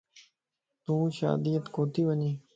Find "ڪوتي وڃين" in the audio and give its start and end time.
1.75-2.33